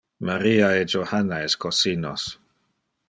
Maria 0.27 0.69
e 0.77 0.87
Johanna 0.93 1.37
es 1.49 1.57
cosinos. 1.67 2.25